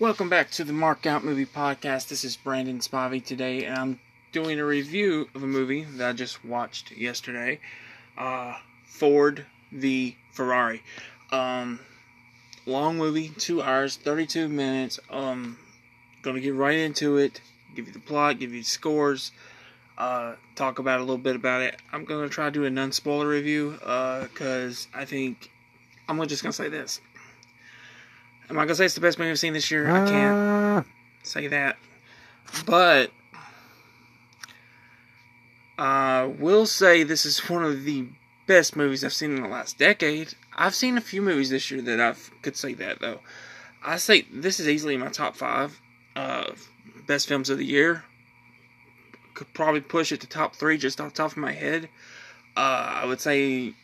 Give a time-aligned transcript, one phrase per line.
[0.00, 2.08] Welcome back to the Mark Out Movie Podcast.
[2.08, 4.00] This is Brandon Spivey today, and I'm
[4.32, 7.60] doing a review of a movie that I just watched yesterday
[8.16, 8.54] uh,
[8.86, 10.82] Ford v Ferrari.
[11.30, 11.80] Um,
[12.64, 14.98] long movie, two hours, 32 minutes.
[15.10, 15.58] Um,
[16.22, 17.42] gonna get right into it,
[17.76, 19.32] give you the plot, give you the scores,
[19.98, 21.76] uh, talk about a little bit about it.
[21.92, 25.50] I'm gonna try to do a non spoiler review because uh, I think
[26.08, 27.02] I'm just gonna say this.
[28.50, 29.88] Am I gonna say it's the best movie I've seen this year?
[29.88, 30.86] I can't
[31.22, 31.76] say that,
[32.66, 33.12] but
[35.78, 38.06] I uh, will say this is one of the
[38.48, 40.34] best movies I've seen in the last decade.
[40.56, 43.20] I've seen a few movies this year that I could say that though.
[43.84, 45.80] I say this is easily my top five
[46.16, 46.50] uh,
[47.06, 48.04] best films of the year.
[49.34, 51.88] Could probably push it to top three just off the top of my head.
[52.56, 53.74] Uh, I would say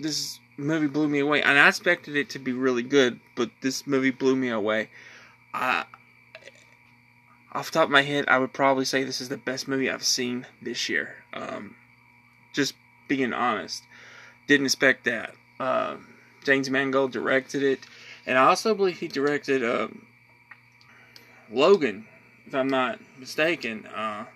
[0.00, 3.86] this movie blew me away, and I expected it to be really good, but this
[3.86, 4.88] movie blew me away.
[5.52, 5.86] Off
[7.70, 10.46] top of my head, I would probably say this is the best movie I've seen
[10.60, 11.16] this year.
[11.32, 11.76] Um,
[12.52, 12.74] just
[13.06, 13.84] being honest,
[14.46, 15.34] didn't expect that.
[15.60, 15.96] Uh,
[16.44, 17.80] James Mangold directed it,
[18.26, 20.06] and I also believe he directed um,
[21.50, 22.06] Logan,
[22.46, 23.86] if I'm not mistaken.
[23.86, 24.26] Uh,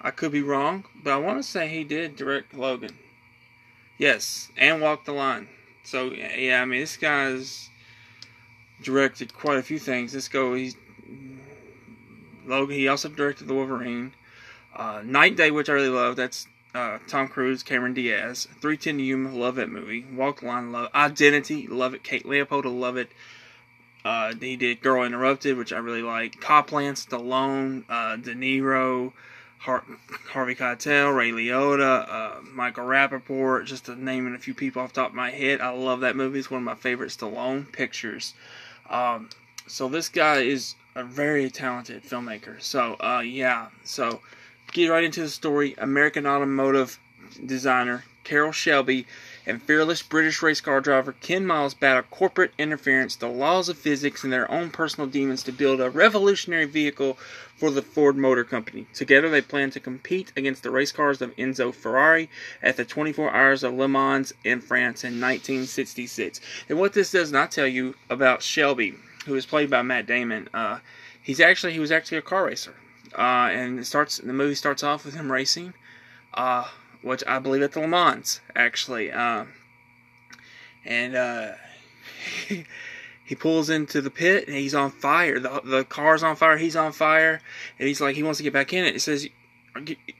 [0.00, 2.98] I could be wrong, but I want to say he did direct Logan.
[4.02, 5.46] Yes, and Walk the Line.
[5.84, 7.70] So yeah, I mean this guy's
[8.82, 10.12] directed quite a few things.
[10.12, 10.54] Let's go.
[10.54, 10.74] He's
[12.44, 12.74] Logan.
[12.74, 14.12] He also directed the Wolverine.
[14.74, 16.16] Uh, Night Day, which I really love.
[16.16, 18.48] That's uh, Tom Cruise, Cameron Diaz.
[18.60, 20.04] 310 to Yuma, love that movie.
[20.12, 22.02] Walk the Line, love Identity, love it.
[22.02, 23.08] Kate Leopold, love it.
[24.04, 26.40] Uh, he did Girl Interrupted, which I really like.
[26.40, 29.12] Cop Land, Stallone, uh, De Niro,
[29.62, 29.84] Har-
[30.30, 35.10] Harvey Keitel, Ray Liotta, uh, Michael Rapaport, just to name a few people off top
[35.10, 35.60] of my head.
[35.60, 36.40] I love that movie.
[36.40, 38.34] It's one of my favorite Stallone pictures.
[38.90, 39.30] Um,
[39.68, 42.60] so this guy is a very talented filmmaker.
[42.60, 44.20] So uh, yeah, so
[44.72, 45.76] get right into the story.
[45.78, 46.98] American automotive
[47.46, 49.06] designer Carroll Shelby
[49.46, 54.22] and fearless British race car driver Ken Miles battle corporate interference, the laws of physics,
[54.22, 57.18] and their own personal demons to build a revolutionary vehicle
[57.56, 58.86] for the Ford Motor Company.
[58.94, 62.28] Together, they plan to compete against the race cars of Enzo Ferrari
[62.62, 66.40] at the 24 Hours of Le Mans in France in 1966.
[66.68, 68.94] And what this does not tell you about Shelby,
[69.26, 70.78] who is played by Matt Damon, uh,
[71.22, 72.74] he's actually he was actually a car racer,
[73.16, 75.74] uh, and it starts the movie starts off with him racing.
[76.34, 76.66] Uh,
[77.02, 79.10] which I believe at the Le Mans actually.
[79.10, 79.44] Uh,
[80.84, 81.52] and uh,
[83.24, 85.38] he pulls into the pit and he's on fire.
[85.38, 86.56] The the car's on fire.
[86.56, 87.40] He's on fire,
[87.78, 88.96] and he's like he wants to get back in it.
[88.96, 89.28] It says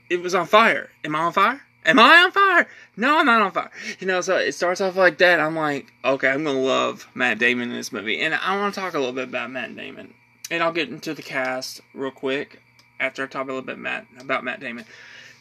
[0.09, 0.89] it was on fire.
[1.03, 1.61] Am I on fire?
[1.85, 2.67] Am I on fire?
[2.95, 3.71] No, I'm not on fire.
[3.99, 5.39] You know, so it starts off like that.
[5.39, 8.79] I'm like, okay, I'm gonna love Matt Damon in this movie, and I want to
[8.79, 10.13] talk a little bit about Matt Damon,
[10.49, 12.61] and I'll get into the cast real quick
[12.99, 14.85] after I talk a little bit Matt about Matt Damon.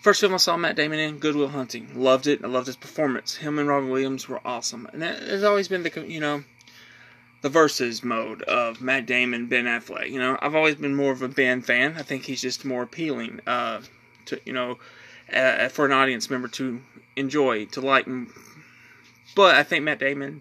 [0.02, 1.88] First film I saw Matt Damon in, Good Will Hunting.
[1.94, 2.42] Loved it.
[2.42, 3.36] I loved his performance.
[3.36, 4.88] Him and Robin Williams were awesome.
[4.92, 6.42] And that has always been the, you know,
[7.42, 10.10] the versus mode of Matt Damon, Ben Affleck.
[10.10, 11.94] You know, I've always been more of a Ben fan.
[11.96, 13.82] I think he's just more appealing, uh,
[14.24, 14.78] to, you know,
[15.32, 16.82] uh, for an audience member to
[17.14, 18.08] enjoy, to like.
[19.36, 20.40] But I think Matt Damon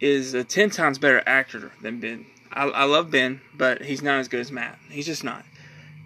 [0.00, 2.26] is a 10 times better actor than Ben.
[2.52, 4.80] I, I love Ben, but he's not as good as Matt.
[4.88, 5.44] He's just not.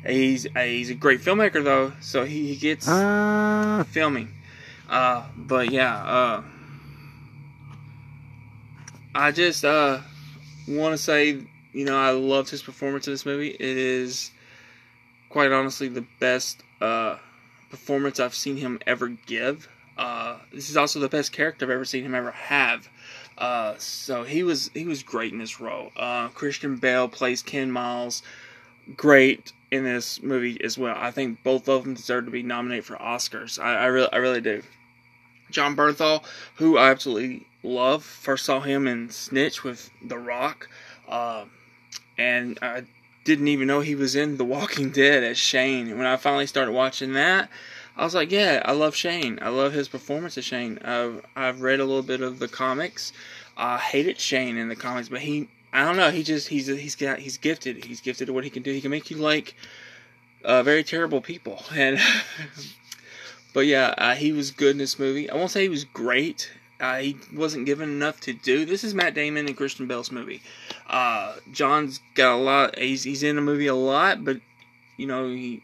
[0.07, 3.85] He's a, he's a great filmmaker though, so he, he gets uh.
[3.91, 4.29] filming.
[4.89, 6.43] Uh, but yeah, uh,
[9.15, 10.01] I just uh,
[10.69, 11.39] want to say,
[11.73, 13.51] you know, I loved his performance in this movie.
[13.51, 14.31] It is
[15.31, 17.17] quite honestly the best uh,
[17.71, 19.69] performance I've seen him ever give.
[19.97, 22.89] Uh, this is also the best character I've ever seen him ever have.
[23.37, 25.91] Uh, so he was he was great in this role.
[25.97, 28.23] Uh, Christian Bale plays Ken Miles,
[28.97, 30.97] great in this movie as well.
[30.97, 33.59] I think both of them deserve to be nominated for Oscars.
[33.59, 34.63] I, I really, I really do.
[35.51, 36.25] Jon Bernthal,
[36.57, 40.69] who I absolutely love, first saw him in Snitch with The Rock,
[41.09, 41.45] uh,
[42.19, 42.85] and I
[43.25, 45.97] didn't even know he was in The Walking Dead as Shane.
[45.97, 47.49] When I finally started watching that,
[47.97, 49.39] I was like, yeah, I love Shane.
[49.41, 50.79] I love his performance as Shane.
[50.85, 53.13] I've, I've read a little bit of the comics.
[53.57, 56.13] I hated Shane in the comics, but he I don't know.
[56.13, 57.85] He just he's he's got he's gifted.
[57.85, 58.73] He's gifted at what he can do.
[58.73, 59.57] He can make you like
[60.45, 61.63] uh, very terrible people.
[61.75, 61.99] And
[63.53, 65.29] but yeah, uh, he was good in this movie.
[65.29, 66.53] I won't say he was great.
[66.81, 68.65] Uh, he wasn't given enough to do.
[68.65, 70.43] This is Matt Damon and Christian Bale's movie.
[70.89, 72.79] Uh, John's got a lot.
[72.79, 74.41] He's he's in the movie a lot, but
[74.97, 75.61] you know he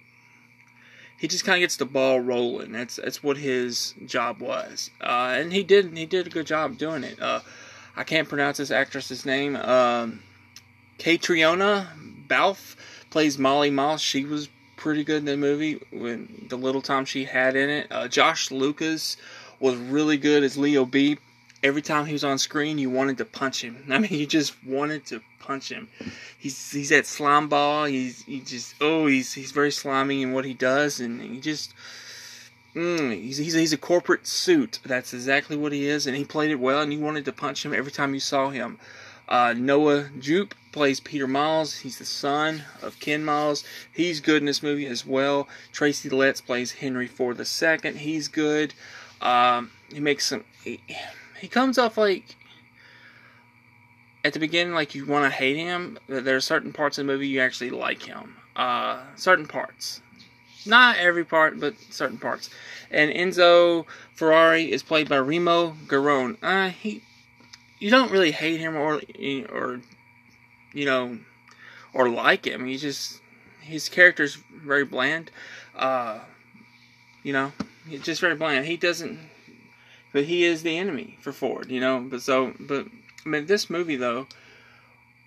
[1.20, 2.72] he just kind of gets the ball rolling.
[2.72, 6.78] That's that's what his job was, uh, and he did he did a good job
[6.78, 7.20] doing it.
[7.22, 7.40] Uh,
[7.96, 9.56] I can't pronounce this actress's name.
[9.56, 10.22] Um,
[10.98, 12.76] Balfe
[13.10, 14.00] plays Molly Moss.
[14.00, 17.86] She was pretty good in the movie when the little time she had in it.
[17.90, 19.16] Uh, Josh Lucas
[19.60, 21.18] was really good as Leo B.
[21.62, 23.84] Every time he was on screen, you wanted to punch him.
[23.90, 25.88] I mean, you just wanted to punch him.
[26.38, 27.84] He's he's that slime ball.
[27.84, 31.74] He's he just oh he's he's very slimy in what he does, and he just
[32.74, 34.80] mm, he's, he's he's a corporate suit.
[34.84, 37.64] That's exactly what he is, and he played it well, and you wanted to punch
[37.64, 38.78] him every time you saw him.
[39.28, 41.76] Uh, Noah Jupe plays Peter Miles.
[41.78, 43.64] He's the son of Ken Miles.
[43.92, 45.48] He's good in this movie as well.
[45.72, 47.92] Tracy Letts plays Henry Ford II.
[47.94, 48.74] He's good.
[49.20, 50.44] Um, he makes some.
[50.64, 50.80] He,
[51.40, 52.36] he comes off like
[54.24, 55.98] at the beginning, like you want to hate him.
[56.08, 58.36] But there are certain parts of the movie you actually like him.
[58.56, 60.02] Uh, certain parts,
[60.66, 62.50] not every part, but certain parts.
[62.90, 66.36] And Enzo Ferrari is played by Remo Girone.
[66.42, 67.02] Uh, he
[67.78, 69.00] you don't really hate him or
[69.48, 69.80] or
[70.72, 71.18] you know
[71.92, 72.66] or like him.
[72.66, 73.20] He just
[73.60, 75.30] his character's very bland.
[75.74, 76.20] Uh,
[77.22, 77.52] you know,
[77.88, 78.66] he's just very bland.
[78.66, 79.18] He doesn't,
[80.12, 81.70] but he is the enemy for Ford.
[81.70, 82.86] You know, but so but
[83.24, 84.26] I mean this movie though.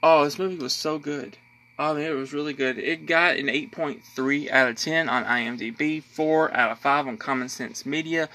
[0.02, 1.38] Oh, this movie was so good.
[1.80, 2.78] Oh, man, it was really good.
[2.78, 7.50] It got an 8.3 out of 10 on IMDb, 4 out of 5 on Common
[7.50, 8.30] Sense Media,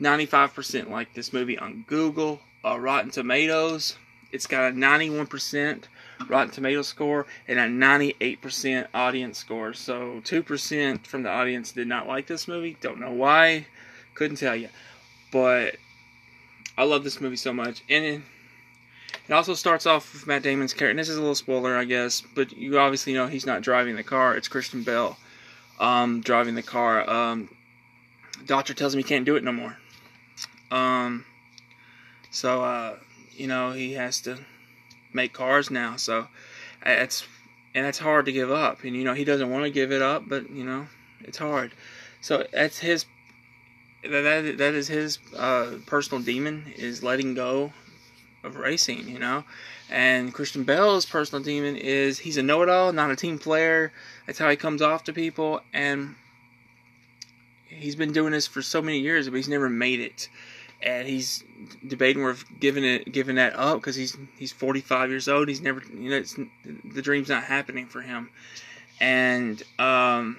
[0.00, 3.96] 95% like this movie on Google, uh, Rotten Tomatoes.
[4.30, 5.84] It's got a 91%
[6.28, 9.74] Rotten Tomato score and a 98% audience score.
[9.74, 12.76] So 2% from the audience did not like this movie.
[12.80, 13.66] Don't know why.
[14.14, 14.68] Couldn't tell you.
[15.32, 15.76] But
[16.78, 17.82] I love this movie so much.
[17.88, 18.22] And
[19.28, 20.90] it, also starts off with Matt Damon's character.
[20.90, 23.96] And this is a little spoiler, I guess, but you obviously know he's not driving
[23.96, 24.36] the car.
[24.36, 25.16] It's Christian Bale
[25.78, 27.08] um, driving the car.
[27.08, 27.48] Um,
[28.46, 29.76] doctor tells him he can't do it no more.
[30.70, 31.24] Um,
[32.30, 32.96] so, uh,
[33.32, 34.38] you know, he has to
[35.12, 35.96] make cars now.
[35.96, 36.28] So,
[36.84, 37.26] it's
[37.74, 38.84] and it's hard to give up.
[38.84, 40.86] And you know, he doesn't want to give it up, but you know,
[41.20, 41.72] it's hard.
[42.20, 43.06] So that's his.
[44.02, 47.72] That that is his uh, personal demon is letting go
[48.44, 49.08] of racing.
[49.08, 49.44] You know,
[49.90, 53.92] and Christian Bale's personal demon is he's a know-it-all, not a team player.
[54.26, 56.14] That's how he comes off to people, and
[57.66, 60.28] he's been doing this for so many years, but he's never made it
[60.84, 61.42] and he's
[61.86, 65.48] debating worth giving it giving that up because he's he's 45 years old.
[65.48, 66.22] He's never you know
[66.84, 68.30] the dream's not happening for him,
[69.00, 70.36] and um,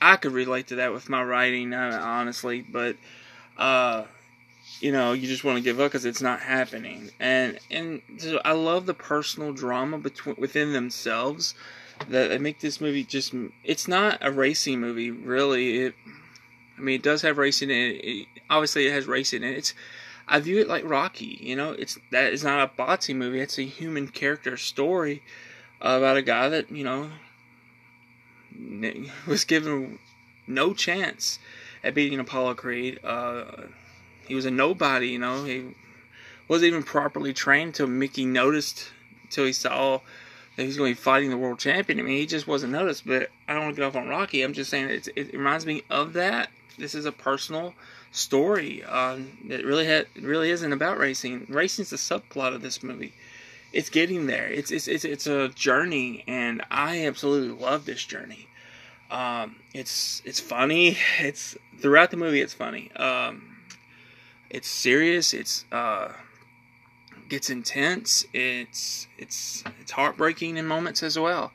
[0.00, 2.96] I could relate to that with my writing uh, honestly, but
[3.58, 4.04] uh,
[4.80, 8.40] you know you just want to give up because it's not happening, and and so
[8.44, 11.54] I love the personal drama between within themselves
[12.08, 15.94] that they make this movie just it's not a racing movie really it
[16.80, 18.04] I mean, it does have racing in it.
[18.04, 19.58] it obviously, it has racing in it.
[19.58, 19.74] It's,
[20.26, 21.38] I view it like Rocky.
[21.40, 23.40] You know, it's that is not a boxing movie.
[23.40, 25.22] It's a human character story
[25.80, 27.10] about a guy that you know
[29.26, 29.98] was given
[30.46, 31.38] no chance
[31.84, 32.98] at beating Apollo Creed.
[33.04, 33.44] Uh,
[34.30, 35.08] he was a nobody.
[35.08, 35.74] You know, he
[36.48, 38.90] wasn't even properly trained until Mickey noticed.
[39.24, 40.00] Until he saw
[40.56, 42.00] that he's going to be fighting the world champion.
[42.00, 43.06] I mean, he just wasn't noticed.
[43.06, 44.42] But I don't want to get off on Rocky.
[44.42, 46.50] I'm just saying it reminds me of that
[46.80, 47.74] this is a personal
[48.10, 48.82] story.
[48.84, 51.46] Um, it really had, really isn't about racing.
[51.48, 53.12] Racing's the subplot of this movie.
[53.72, 54.48] It's getting there.
[54.48, 58.48] It's it's it's, it's a journey, and I absolutely love this journey.
[59.10, 60.98] Um, it's it's funny.
[61.20, 62.40] It's throughout the movie.
[62.40, 62.90] It's funny.
[62.96, 63.49] Um,
[64.50, 65.32] it's serious.
[65.32, 66.12] It's uh,
[67.28, 68.26] gets intense.
[68.34, 71.52] It's it's it's heartbreaking in moments as well.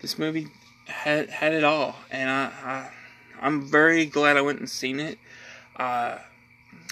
[0.00, 0.48] This movie
[0.86, 2.90] had had it all, and I, I
[3.40, 5.18] I'm very glad I went and seen it.
[5.76, 6.18] Uh,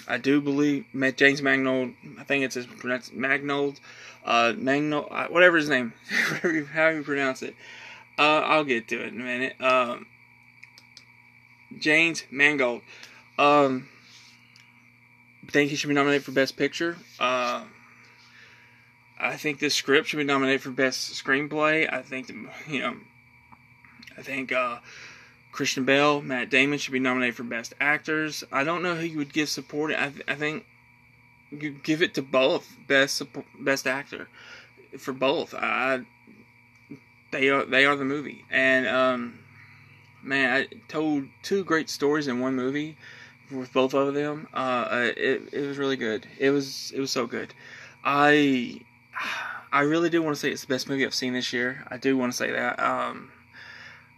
[0.07, 1.93] I do believe James Magnold.
[2.19, 3.79] I think it's his pronounced Magnold,
[4.25, 5.93] uh, Magnold, uh, whatever his name,
[6.73, 7.55] how you pronounce it.
[8.17, 9.61] Uh, I'll get to it in a minute.
[9.61, 10.07] Um,
[11.79, 12.81] James Mangold.
[13.39, 13.87] Um,
[15.47, 16.97] think he should be nominated for Best Picture.
[17.19, 17.63] Uh,
[19.19, 21.91] I think this script should be nominated for Best Screenplay.
[21.91, 22.29] I think,
[22.67, 22.95] you know,
[24.17, 24.79] I think uh,
[25.51, 28.43] Christian Bale, Matt Damon should be nominated for Best Actors.
[28.51, 29.91] I don't know who you would give support.
[29.91, 30.65] I, th- I think
[31.51, 33.21] you give it to both Best
[33.59, 34.27] Best Actor
[34.97, 35.53] for both.
[35.53, 36.01] I,
[37.31, 39.39] they are they are the movie, and um,
[40.23, 42.97] man, I told two great stories in one movie
[43.53, 44.47] with both of them.
[44.53, 46.27] Uh, it it was really good.
[46.37, 47.53] It was it was so good.
[48.03, 48.81] I
[49.71, 51.83] I really do want to say it's the best movie I've seen this year.
[51.87, 52.79] I do want to say that.
[52.79, 53.31] Um,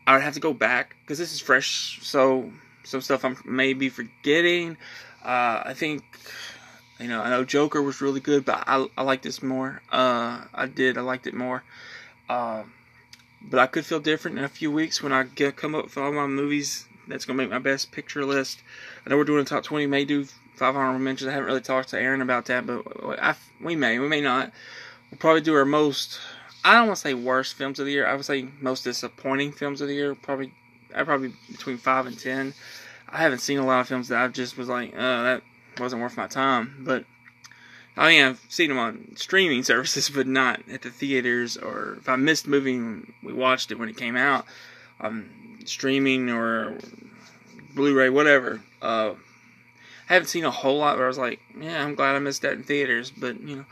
[0.08, 2.00] I would have to go back because this is fresh.
[2.02, 2.52] So
[2.84, 4.78] some stuff I'm maybe forgetting.
[5.24, 6.04] Uh, I think
[7.00, 9.82] you know I know Joker was really good, but I I like this more.
[9.92, 11.64] Uh, I did I liked it more.
[12.30, 12.64] Uh,
[13.42, 15.98] but I could feel different in a few weeks when I get come up with
[15.98, 16.88] all my movies.
[17.08, 18.62] That's gonna make my best picture list.
[19.06, 19.88] I know we're doing a top twenty.
[19.88, 21.28] May do five honorable mentions.
[21.28, 24.22] I haven't really talked to Aaron about that, but uh, I, we may, we may
[24.22, 24.52] not.
[25.12, 26.20] We'll probably do our most.
[26.64, 28.08] I don't want to say worst films of the year.
[28.08, 30.16] I would say most disappointing films of the year.
[30.16, 30.52] Probably,
[30.96, 32.54] I probably between five and ten.
[33.08, 35.44] I haven't seen a lot of films that I just was like, oh, that
[35.78, 36.76] wasn't worth my time.
[36.80, 37.06] But
[37.98, 41.58] I mean, I've seen them on streaming services, but not at the theaters.
[41.58, 42.78] Or if I missed movie,
[43.24, 44.46] we watched it when it came out,
[45.00, 46.78] um, streaming or
[47.74, 48.62] Blu-ray, whatever.
[48.82, 49.14] Uh,
[50.10, 52.44] I haven't seen a whole lot where I was like, yeah, I'm glad I missed
[52.44, 53.12] that in theaters.
[53.12, 53.66] But you know,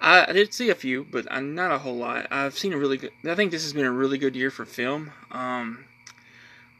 [0.00, 2.26] I, I did see a few, but I'm not a whole lot.
[2.30, 3.12] I've seen a really good.
[3.24, 5.12] I think this has been a really good year for film.
[5.30, 5.84] Um,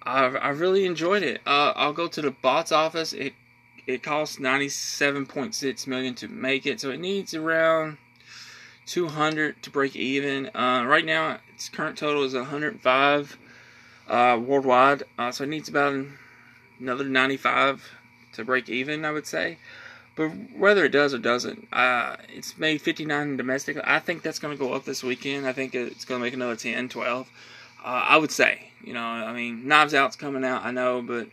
[0.03, 1.41] I've I really enjoyed it.
[1.47, 3.12] Uh, I'll go to the box office.
[3.12, 3.35] It
[3.87, 7.99] it costs 97.6 million to make it, so it needs around
[8.87, 10.50] 200 to break even.
[10.55, 13.39] Uh, right now, its current total is 105
[14.11, 16.05] uh, worldwide, uh, so it needs about
[16.81, 17.88] another 95
[18.33, 19.59] to break even, I would say.
[20.17, 23.79] But whether it does or doesn't, uh, it's made 59 domestic.
[23.85, 25.47] I think that's going to go up this weekend.
[25.47, 27.31] I think it's going to make another 10, 12.
[27.83, 31.29] Uh, I would say, you know, I mean, Knives Out's coming out, I know, but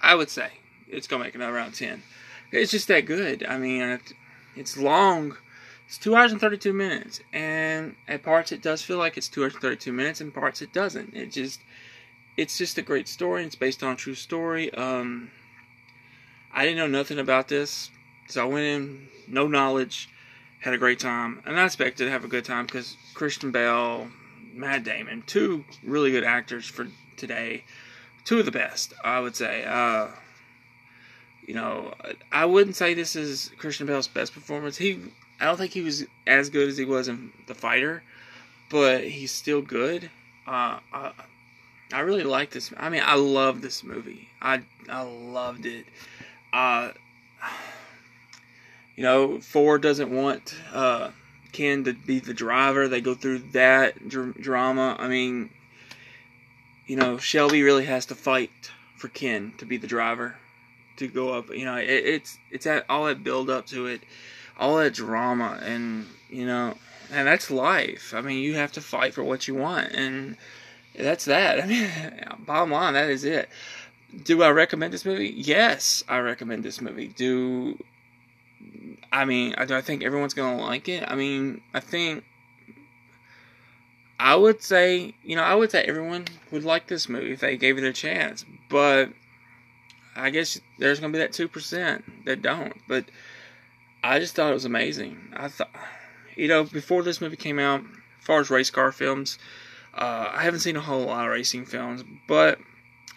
[0.00, 0.48] I would say
[0.88, 2.02] it's going to make another round 10.
[2.52, 3.44] It's just that good.
[3.44, 3.98] I mean,
[4.54, 5.36] it's long.
[5.92, 7.20] It's 2 hours and 32 minutes.
[7.34, 10.62] And at parts it does feel like it's 2 hours and 32 minutes, and parts
[10.62, 11.12] it doesn't.
[11.14, 11.60] It just,
[12.34, 13.44] it's just a great story.
[13.44, 14.72] It's based on a true story.
[14.72, 15.30] Um,
[16.50, 17.90] I didn't know nothing about this,
[18.26, 20.08] so I went in, no knowledge,
[20.60, 24.08] had a great time, and I expected to have a good time because Christian Bale,
[24.54, 27.64] Matt Damon, two really good actors for today,
[28.24, 29.66] two of the best, I would say.
[29.66, 30.08] Uh,
[31.46, 31.92] you know,
[32.30, 34.78] I wouldn't say this is Christian Bale's best performance.
[34.78, 34.98] He,
[35.42, 38.04] I don't think he was as good as he was in The Fighter,
[38.70, 40.08] but he's still good.
[40.46, 41.12] Uh, I,
[41.92, 42.72] I really like this.
[42.76, 44.28] I mean, I love this movie.
[44.40, 45.84] I I loved it.
[46.52, 46.92] Uh,
[48.96, 51.10] you know, Ford doesn't want uh,
[51.50, 52.86] Ken to be the driver.
[52.86, 54.94] They go through that dr- drama.
[54.96, 55.50] I mean,
[56.86, 60.36] you know, Shelby really has to fight for Ken to be the driver
[60.98, 61.50] to go up.
[61.50, 64.02] You know, it, it's it's at all that build up to it,
[64.58, 66.74] all that drama, and you know,
[67.10, 68.12] and that's life.
[68.14, 70.36] I mean, you have to fight for what you want, and
[70.96, 71.60] that's that.
[71.62, 71.88] I mean,
[72.40, 73.48] bottom line, that is it.
[74.24, 75.32] Do I recommend this movie?
[75.34, 77.08] Yes, I recommend this movie.
[77.08, 77.78] Do
[79.12, 81.04] I mean, uh, do I think everyone's gonna like it?
[81.06, 82.24] I mean, I think
[84.18, 87.56] I would say, you know, I would say everyone would like this movie if they
[87.56, 88.44] gave it a chance.
[88.68, 89.10] But
[90.16, 92.74] I guess there's gonna be that two percent that don't.
[92.88, 93.04] But
[94.02, 95.32] I just thought it was amazing.
[95.34, 95.70] I thought,
[96.36, 99.38] you know, before this movie came out, as far as race car films,
[99.94, 102.58] uh, I haven't seen a whole lot of racing films, but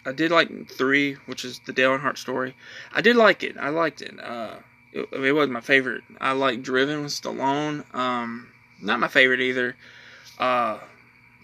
[0.04, 2.54] I did like three, which is the Dale Earnhardt story.
[2.92, 3.56] I did like it.
[3.58, 4.18] I liked it.
[4.20, 4.56] Uh,
[4.92, 6.04] it, it wasn't my favorite.
[6.20, 7.92] I like Driven with Stallone.
[7.94, 8.48] Um,
[8.80, 9.74] not my favorite either.
[10.38, 10.78] Uh,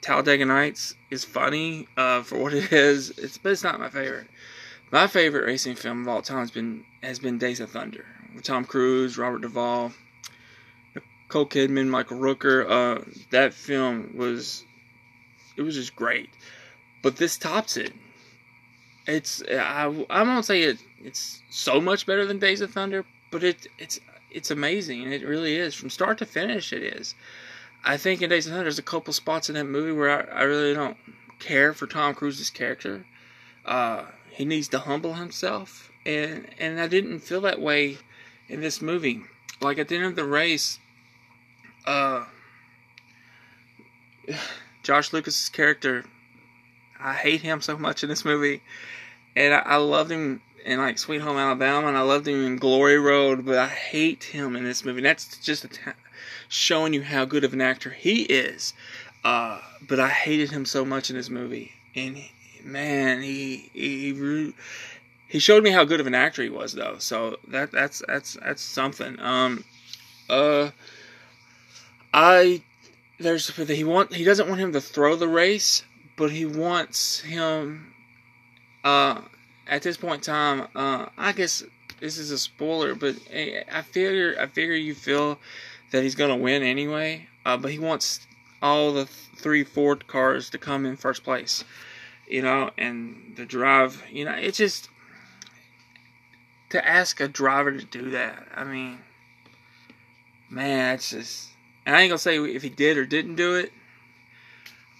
[0.02, 3.10] Talladega Nights is funny uh, for what it is.
[3.18, 4.28] It's but it's not my favorite.
[4.92, 8.04] My favorite racing film of all time has been has been Days of Thunder
[8.42, 9.92] Tom Cruise, Robert Duvall,
[10.94, 12.68] Nicole Kidman, Michael Rooker.
[12.68, 14.64] Uh, that film was
[15.56, 16.30] it was just great.
[17.02, 17.92] But this tops it.
[19.06, 23.42] It's I I won't say it it's so much better than Days of Thunder, but
[23.42, 25.12] it it's it's amazing.
[25.12, 26.72] It really is from start to finish.
[26.72, 27.14] It is.
[27.84, 30.40] I think in Days of Thunder there's a couple spots in that movie where I,
[30.40, 30.96] I really don't
[31.38, 33.04] care for Tom Cruise's character.
[33.64, 37.98] Uh, he needs to humble himself, and and I didn't feel that way
[38.52, 39.22] in this movie.
[39.60, 40.78] Like at the end of the race,
[41.86, 42.24] uh,
[44.82, 46.04] Josh Lucas's character,
[47.00, 48.62] I hate him so much in this movie,
[49.34, 52.56] and I, I loved him in like Sweet Home Alabama, and I loved him in
[52.56, 54.98] Glory Road, but I hate him in this movie.
[54.98, 55.66] And that's just
[56.48, 58.74] showing you how good of an actor he is.
[59.24, 62.32] Uh, but I hated him so much in this movie, and he,
[62.64, 64.52] man, he he
[65.32, 66.96] he showed me how good of an actor he was, though.
[66.98, 69.18] So that that's that's that's something.
[69.18, 69.64] Um,
[70.28, 70.72] uh,
[72.12, 72.60] I
[73.18, 75.84] there's he want he doesn't want him to throw the race,
[76.18, 77.94] but he wants him.
[78.84, 79.22] Uh,
[79.66, 81.62] at this point in time, uh, I guess
[81.98, 85.38] this is a spoiler, but I figure I figure you feel
[85.92, 87.26] that he's gonna win anyway.
[87.46, 88.26] Uh, but he wants
[88.60, 91.64] all the three Ford cars to come in first place,
[92.28, 94.04] you know, and the drive.
[94.10, 94.90] You know, it's just
[96.72, 98.46] to ask a driver to do that.
[98.56, 98.98] I mean,
[100.50, 101.48] man, it's just.
[101.86, 103.72] I ain't gonna say if he did or didn't do it,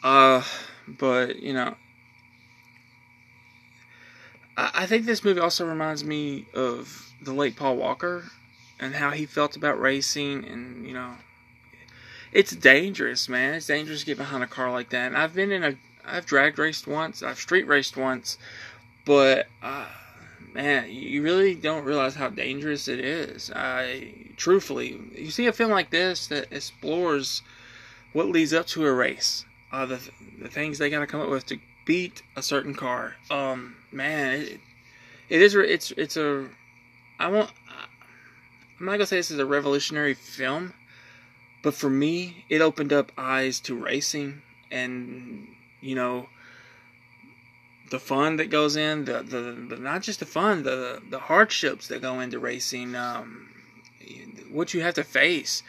[0.03, 0.43] Uh,
[0.87, 1.77] but you know,
[4.57, 8.25] I, I think this movie also reminds me of the late Paul Walker
[8.81, 11.13] and how he felt about racing, and you know,
[12.33, 13.55] it's dangerous, man.
[13.55, 15.07] It's dangerous to get behind a car like that.
[15.07, 18.37] And I've been in a, I've drag raced once, I've street raced once,
[19.07, 19.47] but.
[19.63, 19.87] Uh,
[20.55, 23.51] man, you really don't realize how dangerous it is.
[23.55, 27.43] I truthfully, you see a film like this that explores
[28.13, 30.01] what leads up to a race, uh, the
[30.41, 33.15] the things they got to come up with to beat a certain car.
[33.31, 34.61] Um, man, it,
[35.29, 35.55] it is.
[35.55, 36.49] It's it's a.
[37.19, 37.51] I won't.
[38.79, 40.75] I'm not gonna say this is a revolutionary film,
[41.63, 45.47] but for me, it opened up eyes to racing and
[45.81, 46.29] you know
[47.93, 51.87] the fun that goes in, the, the, the not just the fun, the the hardships
[51.89, 53.49] that go into racing, um,
[54.51, 55.63] what you have to face.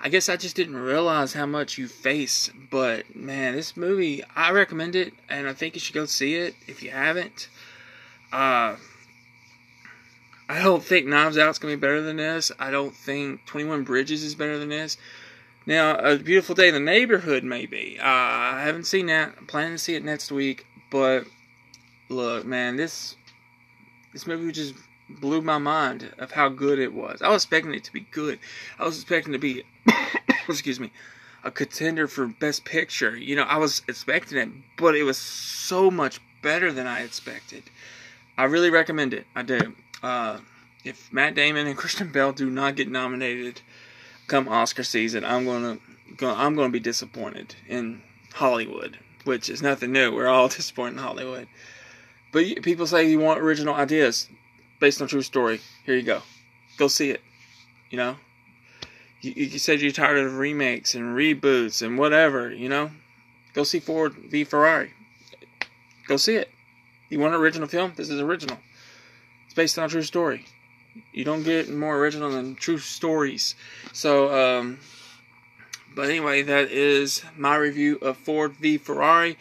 [0.00, 4.50] I guess I just didn't realize how much you face, but man, this movie I
[4.50, 7.48] recommend it, and I think you should go see it if you haven't.
[8.32, 8.76] Uh,
[10.48, 12.50] I don't think Knives Out's gonna be better than this.
[12.58, 14.96] I don't think Twenty One Bridges is better than this.
[15.64, 17.98] Now, A Beautiful Day in the Neighborhood, maybe.
[18.00, 19.34] Uh, I haven't seen that.
[19.38, 21.24] I'm planning to see it next week, but
[22.08, 23.16] look, man, this
[24.12, 24.74] this movie just
[25.08, 27.22] blew my mind of how good it was.
[27.22, 28.38] I was expecting it to be good.
[28.78, 29.64] I was expecting to be,
[30.48, 30.92] excuse me,
[31.44, 33.16] a contender for Best Picture.
[33.16, 37.64] You know, I was expecting it, but it was so much better than I expected.
[38.36, 39.26] I really recommend it.
[39.34, 39.74] I do.
[40.02, 40.38] Uh,
[40.84, 43.62] if Matt Damon and Christian Bale do not get nominated
[44.26, 45.78] come Oscar season, I'm gonna,
[46.22, 48.02] I'm gonna be disappointed in
[48.34, 50.14] Hollywood, which is nothing new.
[50.14, 51.48] We're all disappointed in Hollywood.
[52.32, 54.28] But people say you want original ideas
[54.80, 55.60] based on true story.
[55.84, 56.22] Here you go.
[56.76, 57.22] Go see it.
[57.90, 58.16] You know?
[59.20, 62.90] You, you said you're tired of remakes and reboots and whatever, you know?
[63.54, 64.92] Go see Ford v Ferrari.
[66.06, 66.50] Go see it.
[67.08, 67.94] You want an original film?
[67.96, 68.58] This is original.
[69.46, 70.44] It's based on a true story.
[71.12, 73.54] You don't get more original than true stories.
[73.92, 74.78] So, um,
[75.94, 79.38] but anyway, that is my review of Ford v Ferrari.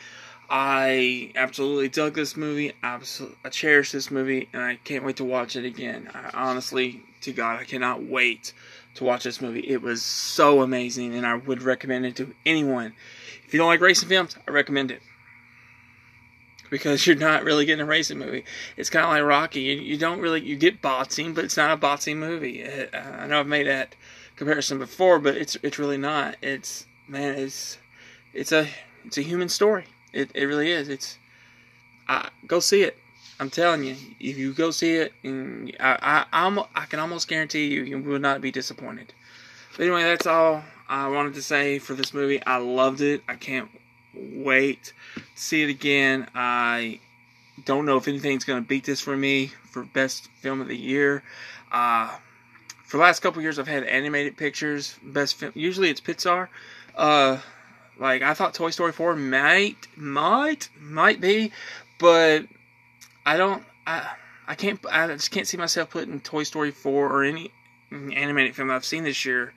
[0.49, 2.73] I absolutely dug this movie.
[2.81, 6.09] Absolutely, I cherish this movie, and I can't wait to watch it again.
[6.13, 8.53] I, honestly, to God, I cannot wait
[8.95, 9.59] to watch this movie.
[9.67, 12.93] It was so amazing, and I would recommend it to anyone.
[13.45, 15.01] If you don't like racing films, I recommend it
[16.69, 18.43] because you're not really getting a racing movie.
[18.75, 19.61] It's kind of like Rocky.
[19.61, 22.61] You, you, don't really you get boxing, but it's not a boxing movie.
[22.61, 23.95] It, uh, I know I've made that
[24.35, 26.35] comparison before, but it's it's really not.
[26.41, 27.77] It's man, it's
[28.33, 28.67] it's a
[29.05, 29.85] it's a human story.
[30.17, 30.89] It it really is.
[30.89, 31.19] It's
[32.09, 32.97] I go see it.
[33.39, 37.27] I'm telling you, if you go see it, and I I I'm, I can almost
[37.27, 39.13] guarantee you you will not be disappointed.
[39.73, 42.43] But anyway, that's all I wanted to say for this movie.
[42.43, 43.21] I loved it.
[43.29, 43.69] I can't
[44.15, 46.27] wait to see it again.
[46.33, 46.99] I
[47.63, 50.77] don't know if anything's going to beat this for me for best film of the
[50.77, 51.21] year.
[51.71, 52.09] Uh,
[52.85, 55.51] for the last couple years, I've had animated pictures best film.
[55.53, 56.47] Usually, it's Pixar.
[56.95, 57.37] Uh,
[57.99, 61.51] like I thought Toy Story 4 might might might be,
[61.99, 62.45] but
[63.25, 64.07] I don't I
[64.47, 67.51] I can't I just can't see myself putting Toy Story 4 or any
[67.91, 69.53] animated film I've seen this year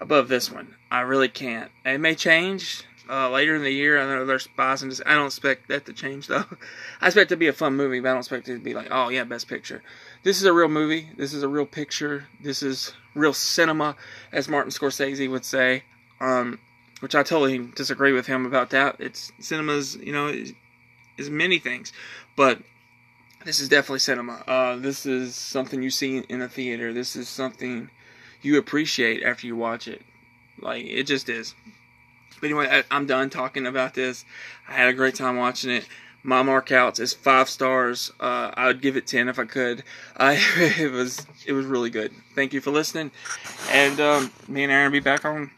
[0.00, 0.74] above this one.
[0.90, 1.70] I really can't.
[1.84, 4.00] It may change uh, later in the year.
[4.00, 6.44] I know there's spies and I don't expect that to change though.
[7.00, 8.74] I expect it to be a fun movie, but I don't expect it to be
[8.74, 9.82] like, oh yeah, best picture.
[10.22, 11.10] This is a real movie.
[11.16, 12.26] This is a real picture.
[12.42, 13.96] This is real cinema,
[14.32, 15.84] as Martin Scorsese would say.
[16.20, 16.58] Um,
[17.00, 18.96] which I totally disagree with him about that.
[18.98, 20.52] It's cinemas, you know, is,
[21.30, 21.92] many things,
[22.36, 22.60] but
[23.44, 24.42] this is definitely cinema.
[24.46, 26.92] Uh, this is something you see in a theater.
[26.92, 27.90] This is something
[28.42, 30.02] you appreciate after you watch it.
[30.60, 31.54] Like it just is.
[32.40, 34.24] But anyway, I, am done talking about this.
[34.68, 35.88] I had a great time watching it.
[36.22, 38.12] My mark outs is five stars.
[38.20, 39.82] Uh, I would give it ten if I could.
[40.16, 42.12] Uh, it was it was really good.
[42.34, 43.12] Thank you for listening,
[43.70, 45.52] and um, me and Aaron will be back on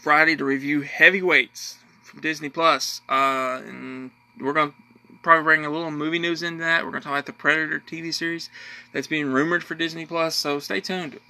[0.00, 3.02] Friday to review Heavyweights from Disney Plus.
[3.08, 4.10] Uh, and
[4.40, 4.76] we're going to
[5.22, 6.84] probably bring a little movie news into that.
[6.84, 8.48] We're going to talk about the Predator TV series
[8.92, 10.34] that's being rumored for Disney Plus.
[10.34, 11.20] So stay tuned.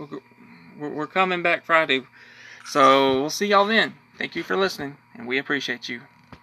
[0.78, 2.02] We're coming back Friday.
[2.64, 3.94] So we'll see y'all then.
[4.16, 6.02] Thank you for listening, and we appreciate you.